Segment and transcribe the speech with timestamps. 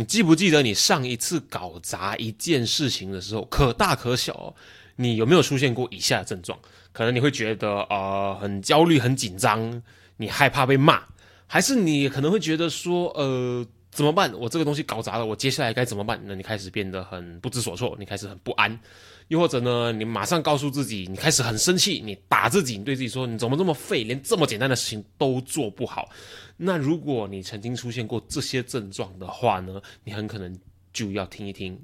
[0.00, 4.54] 你记不记得你上一次搞砸一件事情的时候，可大可小，
[4.96, 6.58] 你有没有出现过以下的症状？
[6.90, 9.82] 可能你会觉得呃很焦虑、很紧张，
[10.16, 11.02] 你害怕被骂，
[11.46, 14.32] 还是你可能会觉得说呃怎么办？
[14.38, 16.20] 我这个东西搞砸了，我接下来该怎么办？
[16.24, 18.78] 那你开始变得很不知所措，你开始很不安，
[19.28, 26.08] 又或者呢，你马上告诉自己，你开始很生气，你打自己，你对自己说你怎么这么废，连这么简单的事情都做不好。
[26.56, 30.56] 那如果你曾经出现过这些症状的话呢，你很可能
[30.92, 31.76] 就要听一听。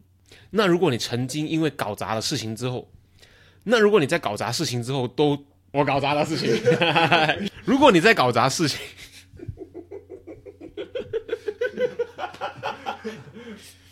[0.51, 2.89] 那如果你曾经因为搞砸了事情之后，
[3.65, 5.37] 那如果你在搞砸事情之后都
[5.73, 6.49] 我搞砸了事情，
[7.65, 8.79] 如果你在搞砸事情，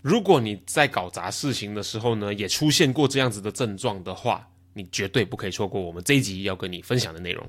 [0.05, 7.49] 如果你在搞砸事情的时候呢，也出现过这样子的症状的话，你绝对不可以错过我们这一集要跟你分享的内容。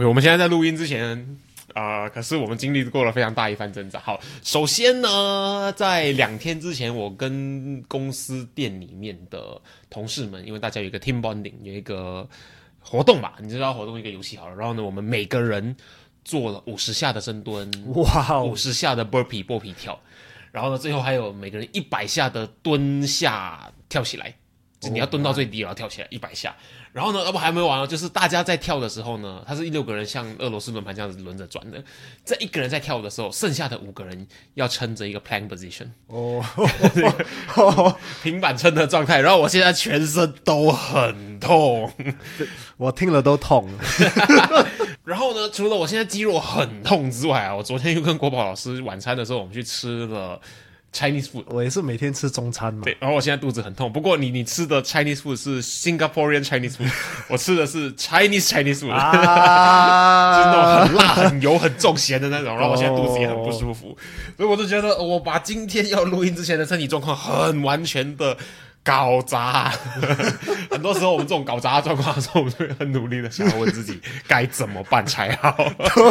[0.00, 1.38] OK，我们现在在录音之前
[1.74, 4.00] 啊、可是我们经历过了非常大一番挣扎。
[4.00, 12.26] 好，首先呢，在两天之前，我跟公司店里面的同事们，因为大家有一个 team bonding，有一个
[12.80, 15.76] 活动吧，你知道活动一个游戏好了，然后呢，我们每个人
[16.24, 20.00] 做了五十下的深蹲，哇哦，五十下的 burpee 波皮跳，
[20.50, 24.34] 然后呢，最后还有每个人一百下的蹲下跳起来，
[24.80, 26.56] 就你要蹲到最低，然后跳起来一百下。
[26.92, 31.82] 然后呢，要不还没完哦，就是大家在跳的时候呢，他是一六个人像俄罗斯轮盘这样子轮着转的，
[32.24, 36.44] 这一个人在跳的时候，剩下的五个人要撑着一个 plank position 哦，
[38.24, 39.20] 平板撑的状态。
[39.20, 41.92] 然后我现在全身都很痛，
[42.76, 43.68] 我听了都痛。
[45.04, 50.40] 然后呢，除了我现在肌肉很痛之外啊，我昨天又跟国宝老师晚餐的时候，我们去吃了
[50.92, 51.44] Chinese food。
[51.46, 52.82] 我也是每天吃中餐嘛。
[52.84, 53.92] 对，然后我现在肚子很痛。
[53.92, 56.90] 不过你你吃的 Chinese food 是 Singaporean Chinese food，
[57.28, 62.54] 我吃的是 Chinese Chinese food，、就是那种啊，很辣、很油、很重咸的那种。
[62.56, 63.96] 然后我现在肚子也很不舒服，
[64.36, 68.36] 所以我就觉得我把今天要录音之前的身体状况很完全的
[68.82, 69.72] 搞砸。
[70.70, 75.56] 很多时候我们这种搞砸的状况的时候，我们就会很努力的想要问自己该怎么办才好。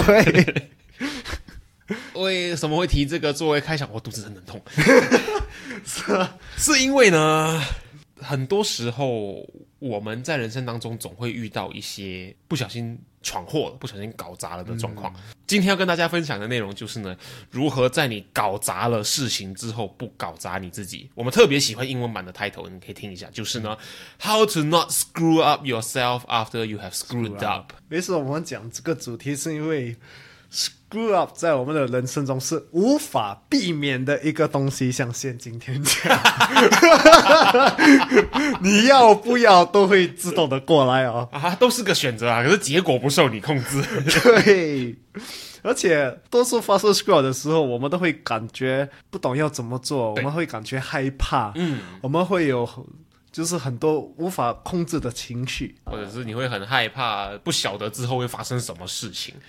[0.05, 0.69] 对，
[2.15, 3.89] 为什么会提这个作为开场？
[3.91, 4.61] 我肚子真的很痛，
[5.85, 6.27] 是
[6.57, 7.61] 是因为呢，
[8.21, 9.47] 很多时候
[9.79, 15.13] 我们在人生当中总会遇到一些不小心闯祸了、不小心搞砸了的状况。
[15.47, 17.17] 今天要跟大家分享的内容就是呢，
[17.49, 21.09] 如何在你搞砸了事情之后不搞砸你自己。
[21.15, 23.75] 我们特别喜欢英文版的 title，你可以听一下，就是呢
[24.21, 27.73] ，How to not screw up yourself after you have screwed up。
[27.87, 29.95] 没事，我们讲这个主题是因为
[30.51, 36.19] screw up 在我们的人生中是无法避免的一个东西，像现今天这样，
[38.61, 41.29] 你要不要都会自动的过来哦。
[41.31, 43.83] 啊，都是个选择啊，可是结果不受你控制。
[44.23, 44.95] 对，
[45.61, 52.67] 而且多数发生 screw up 的时候，我们都会感觉不懂要怎么做，我对们会感觉害怕，嗯，我们会有
[53.31, 55.75] 就是很多无法控制的情绪。
[55.85, 59.41] 或者是你会很害怕，不晓得之后会发生什么事情，对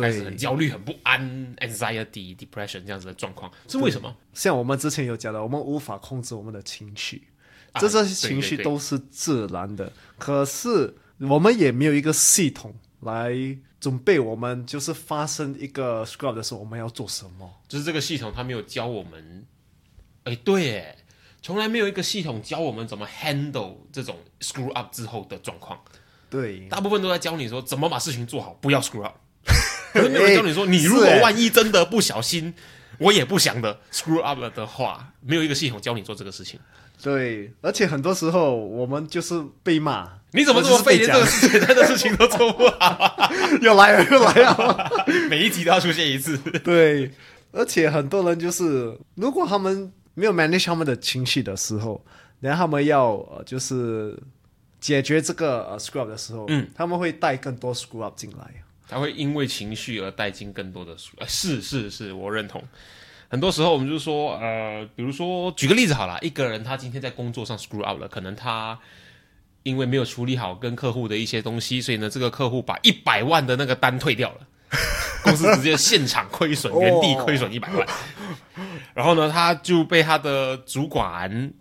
[0.00, 1.20] 开始很焦虑、很不安
[1.56, 4.14] ，anxiety、depression 这样子的状况，是为什么？
[4.32, 7.28] 像我们之前有讲的，我们无法控制我们的情绪，
[7.72, 9.92] 啊这些情绪对对对都是自然的。
[10.18, 13.34] 可是我们也没有一个系统来
[13.78, 17.60] 准备我们，就是发生一个 screw up 的时候，我们要做什么？
[17.68, 19.46] 就是这个系统它没有教我们，
[20.22, 20.96] 哎，对，哎，
[21.42, 25.78] 从来没有一个系统教我们怎么 handle 这种 screw up 之后的状况，
[26.30, 29.16] 对，大部分都在教你说怎么把事情做好，不要 screw up。
[30.02, 32.52] 可是没有人教你说，你如果万一真的不小心，
[32.98, 36.58] 我也不想的 screw up 了的话，没有一个系统教你做这个事情。
[37.02, 43.30] 对，而且很多时候我们就是被骂，你怎么这么废，连这个事简单的事情都做不好？
[43.60, 44.90] 又来了又来了？
[45.30, 46.36] 每一集都要出现一次。
[46.64, 47.10] 对，
[47.52, 52.04] 而且很多人就是，如果他们没有 manage 他们的情绪的时候，
[52.40, 54.18] 然后他们要呃就是
[54.80, 58.62] 解决这个呃 screw up 的时候，嗯，他们会带更多 screw up 进来。
[58.88, 61.12] 他会因为情绪而带进更多的书。
[61.18, 62.62] 呃，是是是，我认同。
[63.28, 68.78] 很多时候我们就说，呃，比如说举个例子好了，一个人他今天在工作上 screw up 了，可能他
[69.64, 74.46] 因为没有处理好跟客户的一些东西，所以呢，这个客户把一百万的那个单退掉了，
[75.24, 77.86] 公司直接现场亏损，原地亏损一百万。
[78.94, 81.52] 然后呢，他就被他的主管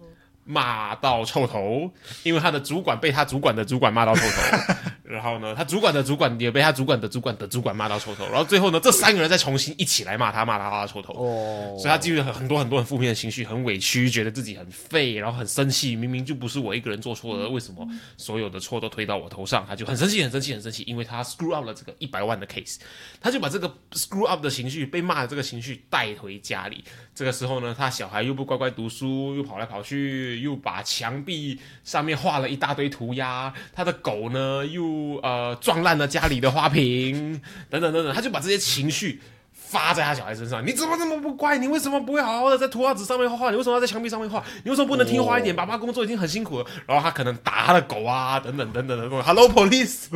[0.44, 1.90] 骂到臭头，
[2.22, 4.74] 因为他的主管被他主管的主管骂到臭头。
[5.14, 11.14] 然后呢，他主管的主管也被他主管的主管的主管骂到臭头，然后最后呢，这三个人再重新一起来骂他，骂他，骂他臭头。
[11.14, 17.88] 哦，所以他基于很很多很多很负面的情绪，很委屈，觉得自己很废，然后很生气，明明就不是我一个人做错的，为什么
[18.18, 19.64] 所有的错都推到我头上？
[19.70, 22.78] 他就很生气，很生气，很生气，因为他 screw up 了这个一百万的 case，
[23.22, 26.84] 他就把这个 screw up 的情绪，被骂的这个情绪带回家里。
[27.14, 35.03] 这个时候呢，他小孩又不乖乖读书，又跑来跑去，又把墙壁上面画了一大堆涂鸦，他的狗呢又。
[35.22, 39.22] 呃，撞烂了家里的花瓶，等等等等，他就把这些情绪
[39.52, 40.66] 发在他小孩身上。
[40.66, 41.58] 你怎么这么不乖？
[41.58, 43.52] 你为什么不会好好的在图画纸上面画画？
[43.52, 44.44] 你为什么要在墙壁上面画？
[44.64, 45.56] 你为什么不能听话一点？
[45.56, 46.66] 爸爸工作已经很辛苦了。
[46.88, 49.24] 然后他可能打他的狗啊，等等等等等等。
[49.24, 50.08] Hello police，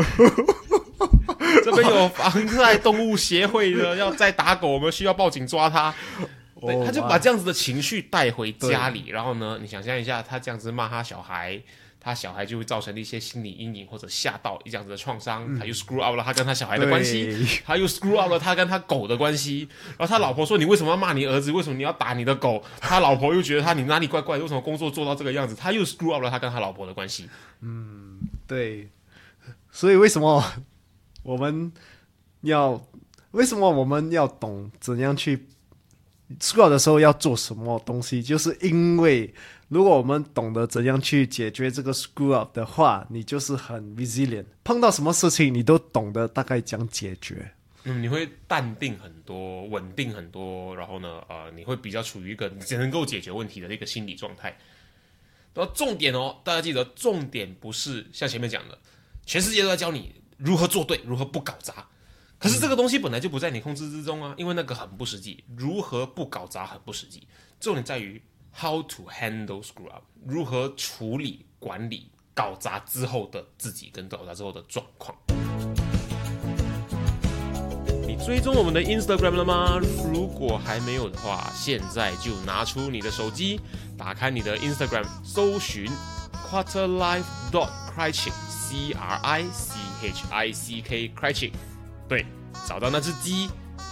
[1.64, 5.94] 这边有防害动物协会的要再打狗，我们需要报警抓他。
[6.60, 11.62] 对，他就把这样子的情绪带回家里，然后呢，你想象一下，他这样子骂他小孩。
[12.08, 19.68] 他小孩就会造成了一些心理阴影或者吓到这样子的创伤，他又 screw out 了他跟他小孩的关系，他又 screw out 了他跟他狗的关系。
[19.98, 21.52] 然后他老婆说：“你为什么要骂你儿子？
[21.52, 24.38] 为什么你要打你的狗？”他老婆又觉得他你哪里怪怪？
[24.38, 25.54] 为什么工作做到这个样子？
[25.54, 27.30] 他又 screw out 了他跟他老婆的关系。
[27.60, 28.88] 嗯，对。
[29.70, 30.42] 所以为什么
[31.24, 31.74] 我们
[32.40, 32.82] 要
[33.32, 35.46] 为什么我们要懂怎样去
[36.40, 38.22] screw out 的时候要做什么东西？
[38.22, 39.34] 就是因为。
[39.70, 44.46] 如果我们懂得怎样去解决这个 screw up 的话，你就是很 resilient。
[44.64, 47.52] 碰到什么事情，你都懂得大概讲解决。
[47.84, 54.58] 嗯，你会淡定很多，稳定很多，然后呢，呃，你会比较处于一个只能够解决问题的一个心理状态。
[55.54, 58.80] 然后重点哦，大家记得，重点不是像前面讲的，
[59.26, 61.86] 全世界都在教你如何做对，如何不搞砸。
[62.40, 65.44] 可是这个东西本来就不在你控制之中啊，因为那个很不实际。
[65.56, 67.28] 如何不搞砸很不实际，
[67.60, 68.22] 重点在于。
[68.60, 70.04] How to handle screw up？
[70.26, 75.16] 如何处理管理搞砸之后的自己跟搞砸之后的状况？
[78.08, 79.80] 你追踪我们的 Instagram 了吗？
[80.12, 83.62] 如果还没有的话，现在就拿出你的手机，
[83.96, 85.86] 打开你的 Instagram，搜寻
[86.50, 91.52] quarterlife dot criching，C R I C H I C K criching，
[92.08, 92.26] 对，
[92.66, 93.50] 找到那只鸡，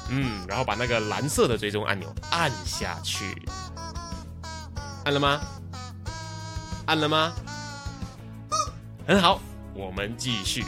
[0.10, 3.42] 嗯，然后把那个蓝色的追踪按钮按下去。
[5.04, 5.42] 按了吗？
[6.86, 7.34] 按了吗？
[9.08, 9.40] 很好，
[9.74, 10.64] 我们继续。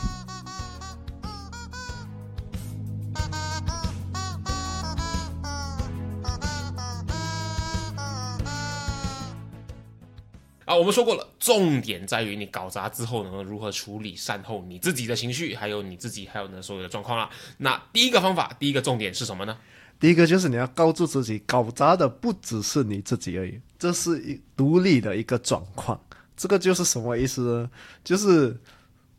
[10.68, 17.30] 啊，我们说过了，重点在于你搞砸之后呢，如何处理善后你自己的情绪，还有你自己还有呢所有的状况啦。
[17.60, 19.58] 那第一个方法，第一个重点是什么呢？
[19.98, 25.98] 第一个就是你要告诉自己，搞砸的不只是你自己而已，这是一独立的一个状况。
[26.36, 27.70] 这个就是什么意思呢？
[28.04, 28.60] 就是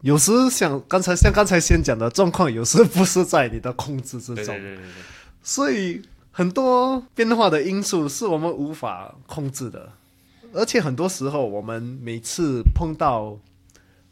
[0.03, 4.55] 有时像刚才像刚才先讲的状况，有时不是在你的控制之中，
[5.43, 9.91] 所以很多变化的因素是我们无法控制的。
[10.53, 13.39] 而且很多时候，我们每次碰到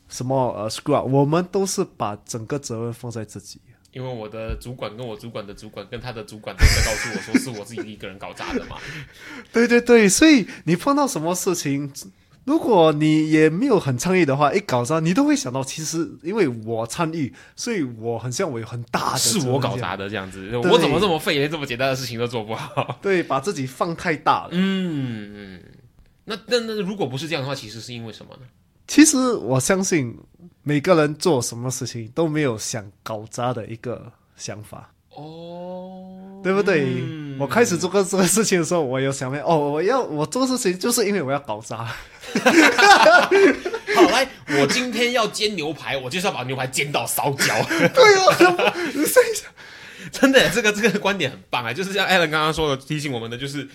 [0.09, 3.61] 什么呃 screw up，我们都是把整个责任放在自己。
[3.93, 8.76] 因为我的主管跟我主管的主管跟他的主管都在告诉我说是我自己一个人搞砸的嘛。
[9.50, 11.90] 对对对，所以你碰到什么事情，
[12.45, 22.99] 如果你也没有很参与的话，一搞砸你都会想到，其实因为我参与，所以我很像我有很大的是我搞砸的这样子，我怎么这么废，连这么简单的事情都做不好？
[23.00, 24.50] 对，把自己放太大了。
[24.52, 25.62] 嗯嗯，
[26.26, 28.47] 那那那如果不是这样的话，其实是因为什么呢？
[28.88, 30.16] 其实我相信
[30.62, 36.87] 每个人做什么事情都没有想搞砸的一个想法哦，对不对？
[37.38, 41.85] 我开始做个这个事情的时候，我有想过哦，我要我做事情就是因为我要搞砸。
[43.95, 44.28] 好来，
[44.61, 47.62] 我今天要煎牛排，我就是要把牛排煎到烧焦。
[47.68, 48.73] 对哦，
[50.12, 51.73] 真的，这个这个观点很棒啊！
[51.73, 53.68] 就是像艾伦刚刚说的，提醒我们的就是。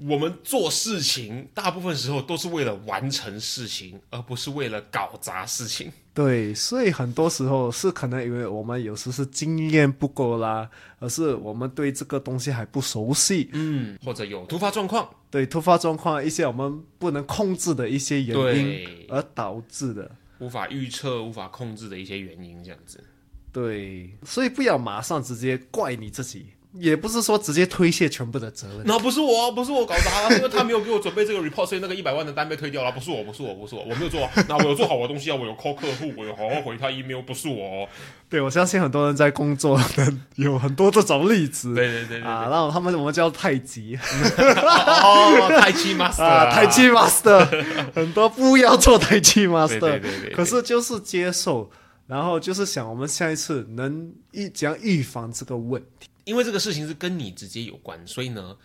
[0.00, 5.92] 我们做事情大部分时候都是为了完成事情，而不是为了搞砸事情。
[6.14, 10.68] 对，所以很多时候是可能因为我们有时是经验不够啦，
[10.98, 23.02] 而是我们对这个东西还不熟悉，嗯，或者有突发状况，对突发状况一些我们不能控制的一些原因而导致的，无法预测、无法控制的一些原因，这样子。
[23.50, 26.48] 对，所以不要马上直接怪你自己。
[26.74, 28.82] 也不是说直接推卸全部的责任。
[28.84, 32.90] 那不是我，不是我搞砸了，因为他没有给我准备这个 report，所以那个一百万的单被推掉了。
[32.92, 34.30] 不是我，不是我，不是我，我没有做啊。
[34.48, 37.86] 那我有做好我的东西啊，我有 call 客户，我有好好回他 email，不是我。
[38.28, 41.74] 对，我相信很多人在工作的有很多这种例子。
[41.74, 43.98] 对对对对啊，然后他们我们叫太极
[44.38, 47.64] 哦，太极 master，啊，太极 master，
[47.94, 51.70] 很多不要做太极 master，对对对对对可是就是接受，
[52.06, 56.08] 然后就是想我们下一次能预怎样预防这个问题。
[56.24, 58.56] 因为这个事情是跟你直接有关，所以呢，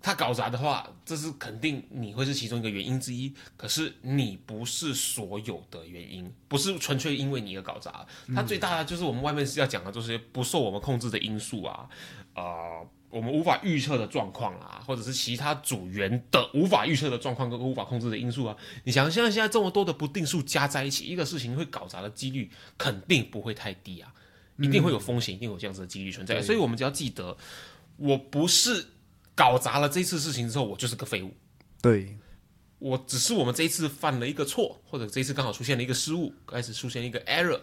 [0.00, 3.32] 他搞砸的话，这是肯定你会是其中一个原因之一。
[3.56, 8.06] 可是你不是所有的原因，不是纯粹因为你而搞砸。
[8.34, 11.88] 它最大的就是我们外面是要讲的，就是不受我们控制的因素啊，
[12.34, 18.56] 呃，我们无法预测的状况啊，或者是其他组员的无法预测的状况跟无法控制的因素啊。
[18.84, 24.12] 你想，像现在这么多的不定数加在一起，一个事情会搞砸的几率肯定不会太低啊。
[24.58, 27.36] 一定会有风险，一定有这样子的几率存在，所以我们只要记得，
[27.96, 28.84] 我不是
[29.34, 31.32] 搞砸了这次事情之后，我就是个废物。
[31.80, 32.16] 对，
[32.78, 37.60] 我只是我们这一次犯了一个错，或者这一次刚好出现了一个失误，开始出现一个 error，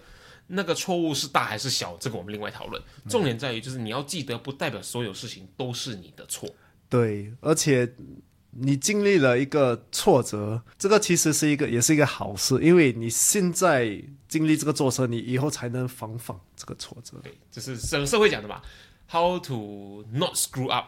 [0.48, 2.82] 那个错误是大还是小，这个我们另外讨论。
[3.10, 6.50] 重点在于就是你要记得，不代表所有事情都是你的错。
[6.88, 7.92] 对，而且
[8.58, 17.18] 你经历了一个挫折，这个其实是一个也是一个好事，因为你现在经历这个挫折，你以后才能防范这个挫折。
[17.22, 18.62] 对，这是社社会讲的嘛
[19.10, 20.86] ，How to not screw up，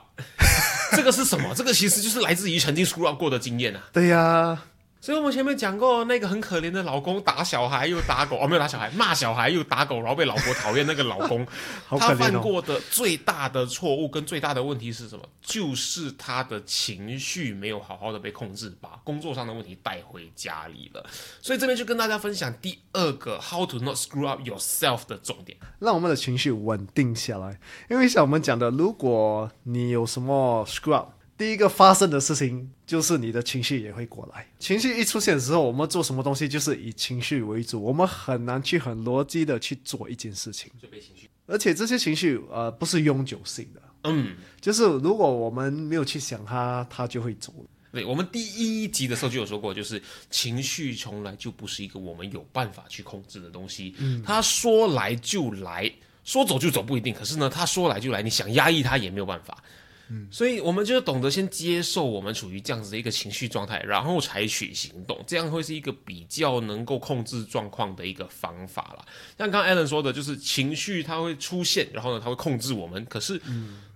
[0.95, 1.53] 这个是什么？
[1.53, 3.83] 这个其实就是来自于曾经 screw up 过的经验啊。
[3.91, 4.63] 对呀、
[4.99, 11.45] 所以我们前面讲过，那个很可怜的老公打小孩又打狗，哦，没有打小孩，骂小孩又打狗，然后被老婆讨厌那个老公，
[11.89, 15.23] 他犯过的最大的错误跟最大的问题是什么？
[15.41, 21.05] 就是他的情绪没有好好的被控制，把工作上的问题带回家里了。
[21.41, 25.57] 所以这边就跟大家分享第二个 how to not screw up yourself 的重点。
[25.79, 27.59] 让我们的情绪稳定下来。
[27.89, 34.47] 因为像我们讲的，如果你有什么 screw up，第一个发生的事情就是你的情绪也会过来。
[34.57, 40.71] 情绪一出现的时候，我们做什么东西就是以情绪为主，我们很难去很逻辑的去做一件事情。
[40.81, 47.65] 就被情绪，而且这些情绪呃不是永久性的，嗯，就是如果我们没有去想它，它就会走了。
[47.91, 50.01] 对，我们第一集的时候就有说过，就是
[50.31, 53.93] 情绪从来就不是一个我们有办法去控制的东西。
[53.99, 55.91] 嗯，它说来就来，
[56.23, 57.13] 说走就走不一定。
[57.13, 59.63] 可是呢，它说来就来，你想压抑它也没有办法。
[60.09, 69.05] 嗯，所以我们就懂得先接受我们处于这样子的一个情绪状态，然后采取行动，这样会是一个比较能够控制状况的一个方法啦。
[69.37, 73.41] 像刚刚 Alan 说的，就是情绪它会出现，然后呢，它会控制我们，可是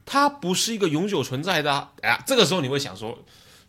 [0.05, 2.23] 它不是一个永久存在的啊。
[2.27, 3.17] 这个时候你会想说，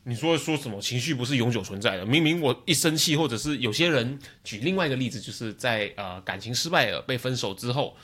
[0.04, 2.04] 你说说什么情绪不是永久存在的？
[2.04, 7.96] 明明我一生气，或者是有些人举另外一个例子，就是在呃感情失败了、被分手之后，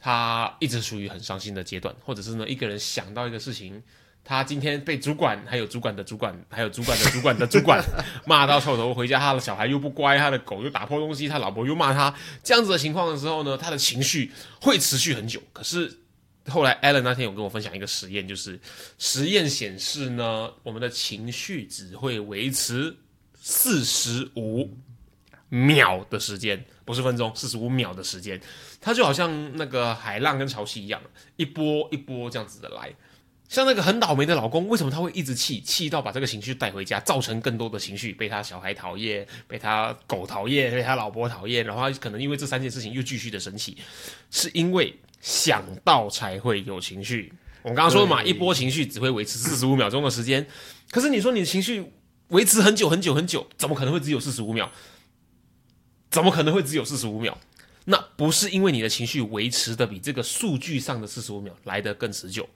[0.00, 3.82] 他一直处于很伤心的阶段，或者是呢一个人想到一个事情，
[4.24, 7.84] 他今天被主管、还有主管的主管、还有主管的主管的主管
[8.26, 15.98] 骂到臭头，回家他的小孩又不乖，他的狗又打破东西，他老婆又骂他，这样子的情况的时候呢，他的情绪会持续很久，可是。
[16.48, 18.58] 后来，Alan 那天有跟我分享一个实验，就是
[18.98, 22.96] 实验显示呢，我们的情绪只会维持
[23.40, 24.68] 四十五
[25.50, 28.40] 秒的时间，不是分钟，四十五秒的时间。
[28.80, 31.00] 它就好像那个海浪跟潮汐一样，
[31.36, 32.92] 一波一波这样子的来。
[33.48, 43.76] 像那个很倒霉的老公，为什么他会一直气，气到把这个情绪带回家，造成更多的情绪，被他小孩讨厌，被他狗讨厌，被他老婆讨厌，然后他可能因为这三件事情又继续的生气，
[44.30, 47.32] 是因为想到才会有情绪。
[47.62, 50.46] 我们刚刚说的嘛，一波情绪只会维持四十五秒钟的时间，
[50.92, 51.92] 可是你说你的情绪
[52.28, 54.70] 维持很久很久很久，怎么可能会只有四十五秒？
[56.08, 57.36] 怎么可能会只有四十五秒？
[57.84, 62.48] 那不是因为你的情绪维持的比这个数据上的四十五秒来得更持久，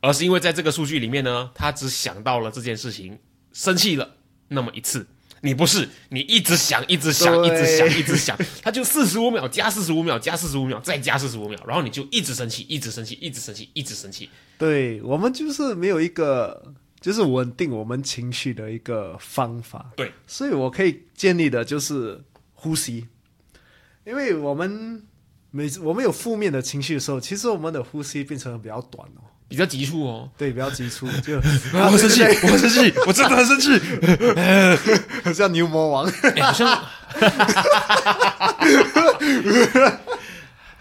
[0.00, 3.18] 而是因为在这个数据里面呢，他只想到了这件事情，
[3.52, 4.16] 生气了
[4.48, 5.06] 那么一次。
[5.42, 14.28] 你不是，你一直想，一直想，一直想，一直想，他就四十五秒加四十五秒加四十五秒再加四十五秒，然后你就一直生气，一直生气，一直生气，一直生气。
[14.58, 19.92] 对我们就是没有一个就是稳定我们情绪的一个方法。
[19.94, 23.06] 对，所以我可以建立的就是呼吸，
[24.06, 25.02] 因为我们
[25.50, 31.34] 每次我们有负面的情绪的时候，其实我们的呼吸变成得比较短哦，比较急促哦，对，比较急促，就
[31.74, 33.70] 我很生气，我很生气，我真的很生气。
[35.24, 36.08] 很像牛魔王。
[36.22, 36.68] 哎好像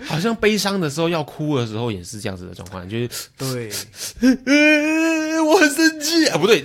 [0.05, 3.72] 好像悲伤的时候要哭的时候也是这样子的状况，就是对
[4.46, 6.63] 呃我很生气啊，不对，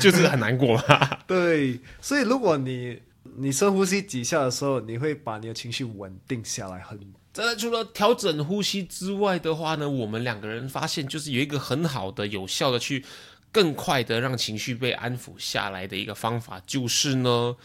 [0.00, 0.82] 就是很难过嘛。
[1.26, 2.98] 对，所以如果你
[3.36, 6.98] 你深呼吸几下的时候，你会把你的情绪稳定下来很
[7.32, 13.04] 再来，除了调整呼吸之外的话呢，我们两个人发现就是有一个很好的、有效的去
[13.52, 17.56] 更快的让情绪被安抚下来的一个方法，就是呢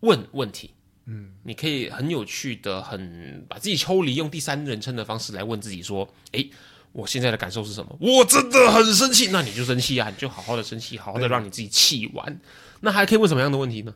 [0.00, 0.70] 问问题。
[1.04, 6.48] 嗯，你可以很有趣的、很把自己抽离，用第三人称的方式来问自己说：“诶，
[6.92, 7.96] 我现在的感受是什么？
[8.00, 12.40] 我真的很生气，那你就生气啊，你就好好的生气，好好的让你自己气完。
[12.80, 13.92] 那还可以问什么样的问题呢？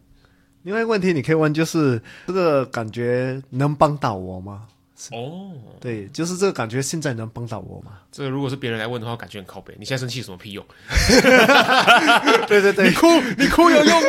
[0.66, 4.66] 另外一个问题你可以问就是这个感觉能帮到我吗？
[5.12, 7.98] 哦，对，就是这个感觉现在能帮到我吗？
[8.10, 9.72] 这个如果是别人来问的话，感觉很靠背。
[9.78, 10.66] 你现在生气什么屁用？
[12.48, 13.06] 对对对，你哭，
[13.38, 14.08] 你哭有用吗？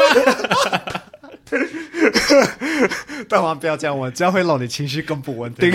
[3.30, 5.72] 大王不要这样问，这样会让你情绪更不稳定。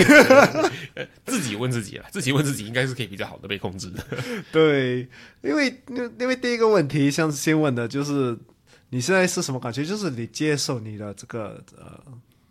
[1.25, 4.03] 自己问自己了，自己问自己应该是可以比较好的被控制的。
[4.51, 5.07] 对，
[5.43, 8.37] 因为因因为第一个问题，像先问的就是
[8.93, 9.83] 你现在是什么感觉？
[9.83, 11.99] 就是你接受你的这个呃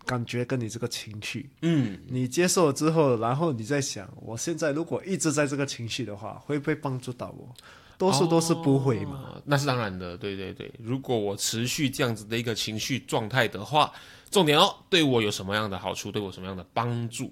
[0.05, 7.47] 感觉跟你这个情绪，嗯，你接受了之后，然后你在想，我现在如果一直在这个情绪的话，会不会帮助到我？
[7.97, 9.35] 多数都是不会嘛。
[9.35, 10.69] 哦那是当然的，对对对。
[10.79, 13.89] 如果我持续这样子的一个情绪状态的话，
[14.29, 17.31] 重点哦，对我有什么样的好处，对我什么样的帮助？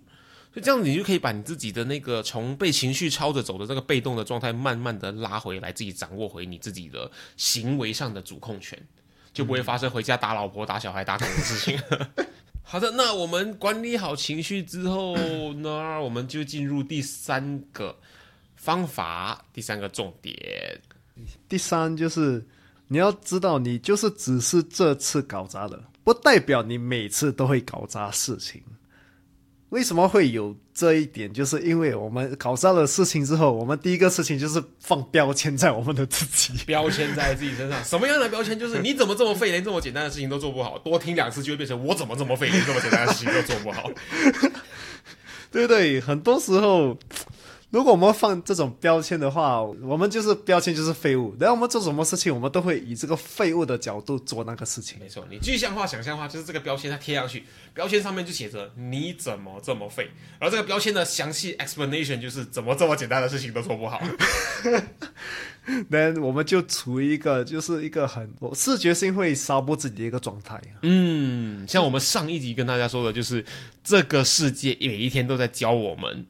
[0.54, 8.82] 所以这样子你就可以把你自己的那个从被情绪操着走的这个被动的状态，慢慢的拉回来，自己掌握回你自己的行为上的主控权，
[9.34, 11.80] 就不会发生回家打老婆、打小孩、打狗的事情。
[12.64, 15.16] 好的，那我们管理好情绪之后
[15.56, 17.98] 呢，我们就进入第三个
[18.56, 20.36] 方法，第三个重点。
[21.50, 22.46] 第三就是
[22.88, 28.64] 你要知道，你就是只是这次搞砸了，不代表你每次都会搞砸事情。
[29.72, 31.32] 为什么会有这一点？
[31.32, 36.54] 就是因为我们搞上了事情之后，我们第一个事情就是放标签在我们的自己。
[36.66, 38.60] 标签在自己身上，什么样的标签？
[38.60, 40.78] 就是你怎么这么废，连这么简单的事情都做不好。
[40.80, 43.90] 多听两次就会变成我怎么这么废，连这么简单的事情都做不好。
[45.50, 46.98] 对对，很多时候，
[47.72, 51.34] 如果我们放这种标签的话，我们就是标签就是废物。
[51.40, 55.00] 然后我们做什么事情，我们都会以这个废物的角度做那个事情。
[55.00, 64.02] 没错，你具象化、想象化，就是这个标签它贴上去，标签上面就写着你怎么这么废，然后这个标签的详细 explanation 就是怎么这么简单的事情都做不好。
[65.88, 70.60] 那我们就处于一个就是一个很我视觉性会烧不自己的一个状态。
[70.82, 73.46] 嗯，像我们上一集跟大家说的，就是
[73.82, 76.26] 这个世界每一天都在教我们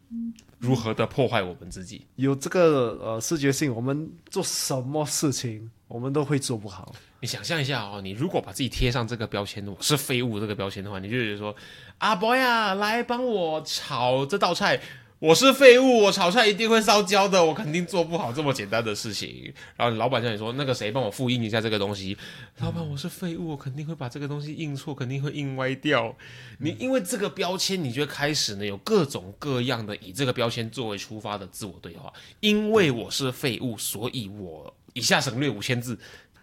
[0.61, 2.05] 如何的破坏我们自己。
[2.15, 6.93] 有这个呃视觉性，我们做什么事情我们都会做不好。
[7.19, 11.55] 你想象一下哦，你如果把自己贴上这个标签，我是废物这个标签的话，你就觉得说，
[11.97, 14.79] 阿 boy 啊，来帮我炒这道菜。
[15.21, 19.53] 我是废物，我炒菜一定会烧焦的，我肯定做不好这么简单的事情。
[19.77, 22.17] 然后老板叫你说，那个谁帮我复印一下这个东西。
[22.57, 26.15] 老板，我是废物，我肯定会把这个东西印错，肯定会印歪掉。
[26.57, 32.11] 你因为这个标签，你就开始呢有各种各样的以这个标签作为出发的自我对话。
[32.39, 35.99] 因为我是废物，所以我以下省略五千字。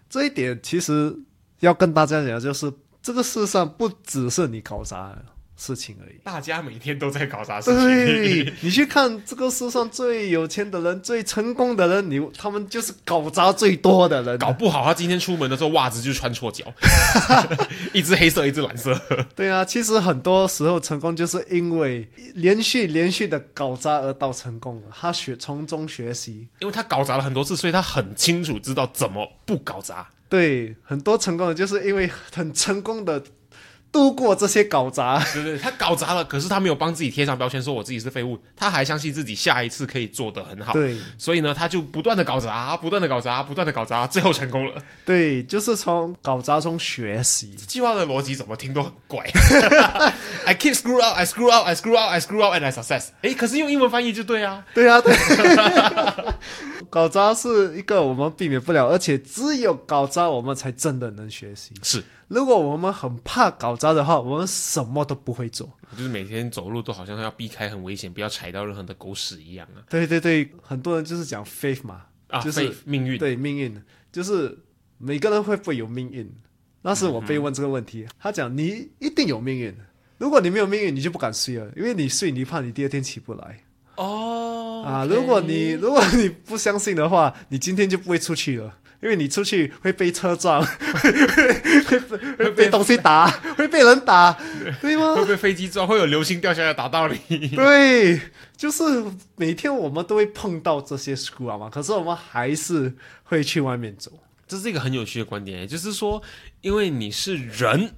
[0.09, 1.19] 这一点其实
[1.59, 5.19] 要跟大家讲，就是这个世上不只是你搞砸
[5.59, 7.85] 事情而已，大家每天都在搞啥事情？
[7.85, 14.39] 对， 你去看这个世上最有钱的人、最成功的人，你他们就是搞砸最多的人。
[14.39, 16.65] 搞不好他今天出门的时候袜子就穿错脚，
[17.93, 18.99] 一只黑色，一只蓝色。
[19.35, 30.09] 对啊，其实很多时候成功就是因为连续连续的搞砸而到成功了，他学从中学习，因为他搞砸了很多次，所以他很清楚知道怎么不搞砸。
[30.29, 33.21] 对，很多成功的就是因为很成功的。
[33.91, 44.83] 度过这些搞砸，对对，他搞砸了，可是他没有帮自己贴上标签，说我自己是废物，他还相信自己下一次可以做得很好，对，所以呢，他就不断的搞砸，不断的搞砸，不断的搞砸，最后成功了。
[45.05, 47.55] 对，就是从搞砸中学习。
[47.59, 49.25] 这句话的逻辑怎么听都很怪。
[50.45, 52.71] I keep screw up, I screw up, I screw up, I screw up, and I
[52.71, 53.07] success。
[53.23, 54.65] 哎，可是用英文翻译就对啊。
[54.75, 55.17] 对啊，对。
[56.91, 61.73] 搞砸是一个我们避免不了，而且只有搞砸我们才真的能学习。
[61.83, 62.03] 是。
[62.29, 69.81] 如果我们很怕搞砸的话，我们什么都不会做，就是每天走路都好像要避开很危险，不要踩到任何的狗屎一样啊。
[69.89, 74.59] 对对对，很多人就是讲 faith 嘛，啊，就是命运，对命运，就是
[74.99, 76.31] 每个人会不会有命运？
[76.83, 79.75] 那是我被问这个问题，他讲你一定有命运，
[80.19, 83.65] 如果你没有命运，你就不敢睡了，因为你睡你怕你第二天起不来。
[83.97, 88.79] 哦，啊，如果你如果你不相信的话，你今天就不会出去了。
[89.01, 91.99] 因为你出去会被车撞， 会
[92.37, 94.37] 会被东西打， 会被人打，
[94.81, 95.15] 对吗？
[95.15, 97.49] 会被飞机撞，会有流星掉下来打到你。
[97.55, 98.21] 对，
[98.57, 99.05] 就是
[99.37, 104.11] 每天我们都会碰到这些 school 嘛，可是我们还是会去外面走。
[104.47, 106.23] 这是一个很有趣的观点，就是说，
[106.61, 107.95] 因为你是人。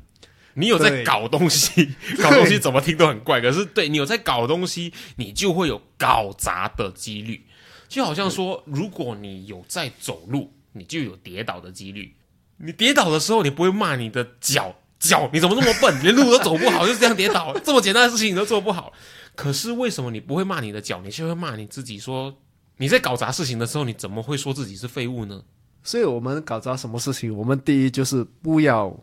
[0.54, 7.46] 你有在搞东西，搞东西怎么听都很怪，可是对你有在搞东西，你就会有搞砸的几率。
[7.88, 12.14] 就好像说，如果你有在走路，你就有跌倒的几率。
[12.58, 18.92] 你跌倒的时候，你不会骂你的脚，脚你怎么那么笨，连路都走不好，就这样跌倒， 这么简单的事情你都做不好。
[19.34, 22.36] 可是为什么你不会骂你的脚，你却会骂你自己说？
[22.76, 25.42] 你在搞砸事情的时候，你怎么会说自己是废物呢？
[25.82, 28.94] 所以我们搞砸什么事情，我们第一就是不要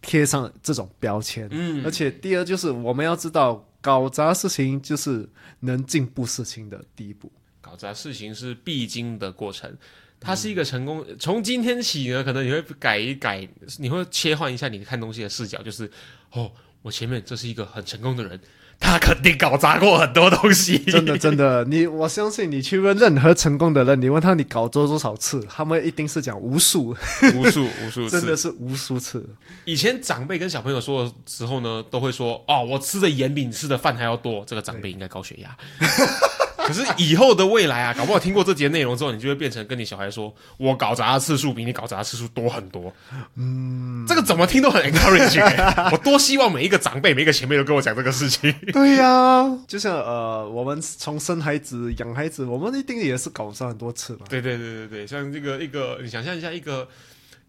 [0.00, 5.28] 贴上这种标签，嗯而且第二就是我们要知道，搞砸事情就是
[5.60, 7.30] 能进步事情的第一步。
[7.60, 9.76] 搞砸事情是必经的过程，
[10.24, 11.04] 它是一个成功。
[11.18, 13.46] 从今天起呢，可能你会改一改，
[13.78, 15.90] 你会切换一下你看东西的视角，就是
[16.32, 16.50] 哦，
[16.82, 18.40] 我前面这是一个很成功的人，
[18.80, 26.96] 他肯定搞砸过很多东西，真的，真的，你我相信你去问任何成功的人，你问他你搞做多少次，他们一定是讲无数，
[27.34, 28.10] 无数无数次。
[28.20, 29.24] 真的是无数次。
[29.64, 35.56] 以前长辈跟小朋友说的时候呢，都会说哦，我吃的盐比你吃的饭还要多，这个长辈应该高血压。
[36.66, 42.92] 可是以后的未来啊，搞不好听过这节内容之后，你就会变成跟你小孩说，我搞砸的次数比你搞砸的次数多很多。
[43.36, 45.90] 嗯，这个怎么听都很 encouraging、欸。
[45.92, 48.54] 我多希望每一个长辈、每一个前辈都跟我讲这个事情。
[48.72, 54.20] 对呀、就像呃，我们从生孩子、养孩子，我们一定也是搞砸很多次嘛。
[54.28, 56.88] 对对对对对，像这个一个，你想象一下，一个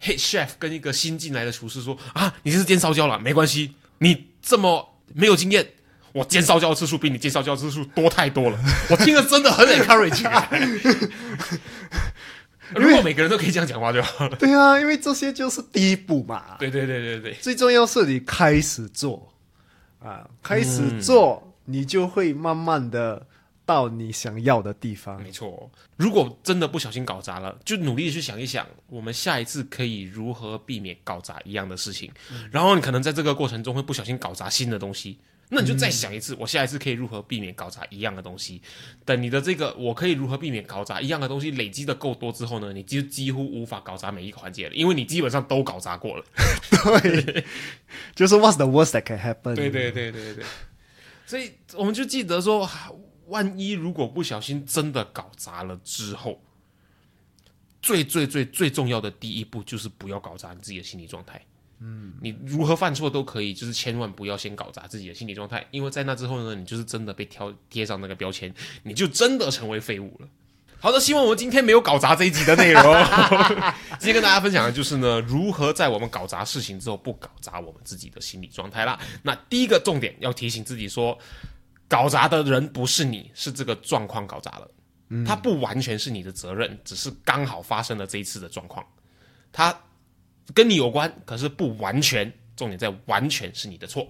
[0.02, 5.66] head chef 跟一个新进来的厨师说啊，你这是煎烧焦了，没关系，你这么没有经验。
[6.16, 8.58] 我煎烧焦的次数比你煎烧焦的次数多太多了，
[8.90, 10.32] 我听了真的很 encouraging
[12.72, 14.36] 欸、如果每个人都可以这样讲话就好了。
[14.38, 16.56] 对啊、因为这些就是第一步嘛。
[16.58, 19.30] 对对对对对，最重要是你开始做
[20.00, 23.28] 啊，开始做，你就会慢慢的
[23.66, 25.22] 到你想要的地方。
[25.22, 25.70] 没错。
[25.98, 32.10] 如果真的不小心搞砸了，就努力去想一想，我们下一次可以如何避免搞砸一样的事情。
[32.50, 35.20] 然后你可能在这个过程中会不小心搞砸新的东西，
[35.50, 38.62] 那你就再想一次，我下一次可以如何避免搞砸一样的东西。
[39.06, 46.26] 等你的这个我可以如何避免搞砸一样的东西累积的够多之后呢，你就几乎无法搞砸每一个环节了，因为你基本上都搞砸过了。
[47.02, 47.46] 对，
[48.16, 49.54] 就是 What's the worst that can happen？
[49.54, 50.44] 对对对对对，
[51.28, 52.68] 所以我们就记得说，
[53.28, 56.42] 万一如果不小心真的搞砸了之后，
[57.84, 61.40] 最最最最重要的第一步就是不要搞砸你自己的心理状态。
[61.80, 70.28] 嗯，你如何犯错都可以，就是千万不要先搞砸自己的心理状态，因为在那之后呢，你就是真的被挑贴上那个标签，你就真的成为废物了。
[70.80, 72.84] 好的，希望我们今天没有搞砸这一集的内容。
[74.00, 79.00] 今天跟大家分享的就是呢，如何在我们搞砸事情之后不搞砸我们自己的心理状态啦。
[79.24, 81.18] 那第一个重点要提醒自己说，
[81.88, 84.72] 搞砸的人不是你，是这个状况搞砸了。
[85.26, 88.86] 它不完全是你的责任，只是刚好发生了这一次的状况，
[89.52, 89.76] 它
[90.54, 94.08] 跟你有关，可是不完全，重点在完全是你的错。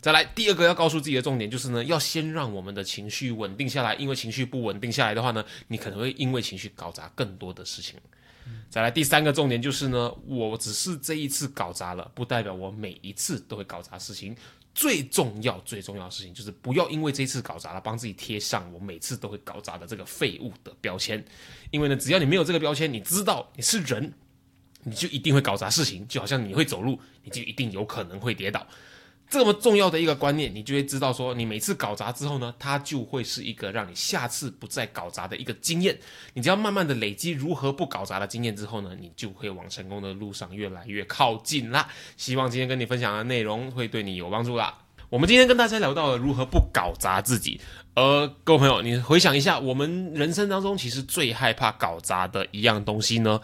[0.00, 7.98] 再来，第二个要告诉自己的重点就是呢，要先让我们的情绪稳定下来，因为情绪不稳定下来的话呢，你可能会因为情绪搞砸更多的事情。
[8.68, 14.36] 再来，第三个重点就是呢，我只是这一次搞砸了，不代表我每一次都会搞砸事情。
[14.74, 21.24] 最重要、最重要的事情就是不要因为这次搞砸了，帮自己贴上我每次都会搞砸的这个废物的标签。
[21.70, 24.12] 因为呢，只要你没有这个标签，你知道你是人，
[24.84, 26.06] 你就一定会搞砸事情。
[26.06, 28.66] 就好像你会走路，你就一定有可能会跌倒。
[29.30, 35.98] 这么重要的一个观念，你就会知道说，你每次搞砸之后呢，它就会是一个让你下次不再搞砸的一个经验。
[36.34, 41.88] 你只要慢慢的累积如何不搞砸的经验之后呢，你就会往成功的路上越来越靠近啦。
[42.18, 44.78] 希望今天跟你分享的内容会对你有帮助啦。
[45.08, 47.60] 我们今天跟大家聊到了如何不搞砸自己，
[47.94, 53.40] 而各位朋友，你回想一下，我们人生当中其实最害怕搞砸的一样东西呢，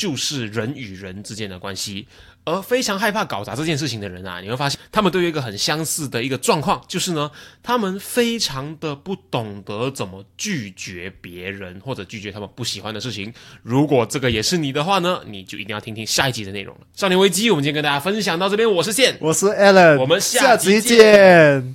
[0.00, 2.06] 就是人与人之间的关系。
[2.44, 7.30] 而非常害怕搞砸这件事情的人啊，你会发现他们都有一个很相似的一个状况，就是呢，
[7.62, 13.32] 他们非常的不懂得怎么拒绝别人或者拒绝他们不喜欢的事情。
[13.62, 16.80] 如果这个也是你的话呢，你就一定要听听下一集的内容了。
[16.96, 21.74] 少年危机，我们今天跟大家分享到这边，我是线，我是 Alan，我们下集见